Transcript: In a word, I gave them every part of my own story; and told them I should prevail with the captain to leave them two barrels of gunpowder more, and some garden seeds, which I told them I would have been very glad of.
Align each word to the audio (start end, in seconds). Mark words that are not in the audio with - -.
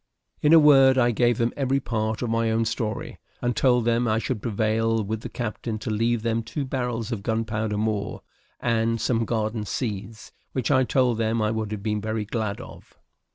In 0.41 0.51
a 0.51 0.57
word, 0.57 0.97
I 0.97 1.11
gave 1.11 1.37
them 1.37 1.53
every 1.55 1.79
part 1.79 2.23
of 2.23 2.29
my 2.31 2.49
own 2.49 2.65
story; 2.65 3.19
and 3.39 3.55
told 3.55 3.85
them 3.85 4.07
I 4.07 4.17
should 4.17 4.41
prevail 4.41 5.03
with 5.03 5.21
the 5.21 5.29
captain 5.29 5.77
to 5.77 5.91
leave 5.91 6.23
them 6.23 6.41
two 6.41 6.65
barrels 6.65 7.11
of 7.11 7.21
gunpowder 7.21 7.77
more, 7.77 8.23
and 8.59 8.99
some 8.99 9.25
garden 9.25 9.63
seeds, 9.63 10.31
which 10.53 10.71
I 10.71 10.85
told 10.85 11.19
them 11.19 11.39
I 11.39 11.51
would 11.51 11.71
have 11.71 11.83
been 11.83 12.01
very 12.01 12.25
glad 12.25 12.59
of. 12.59 12.97